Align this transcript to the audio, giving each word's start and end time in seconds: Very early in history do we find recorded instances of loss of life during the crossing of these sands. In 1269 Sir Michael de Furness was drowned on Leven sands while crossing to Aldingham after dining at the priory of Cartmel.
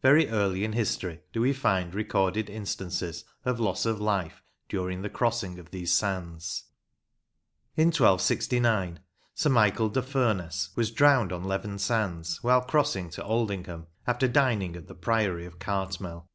Very 0.00 0.26
early 0.30 0.64
in 0.64 0.72
history 0.72 1.20
do 1.34 1.42
we 1.42 1.52
find 1.52 1.94
recorded 1.94 2.48
instances 2.48 3.26
of 3.44 3.60
loss 3.60 3.84
of 3.84 4.00
life 4.00 4.42
during 4.70 5.02
the 5.02 5.10
crossing 5.10 5.58
of 5.58 5.70
these 5.70 5.92
sands. 5.92 6.64
In 7.76 7.88
1269 7.88 9.00
Sir 9.34 9.50
Michael 9.50 9.90
de 9.90 10.00
Furness 10.00 10.70
was 10.76 10.90
drowned 10.90 11.30
on 11.30 11.44
Leven 11.44 11.78
sands 11.78 12.42
while 12.42 12.62
crossing 12.62 13.10
to 13.10 13.22
Aldingham 13.22 13.86
after 14.06 14.26
dining 14.26 14.76
at 14.76 14.88
the 14.88 14.94
priory 14.94 15.44
of 15.44 15.58
Cartmel. 15.58 16.26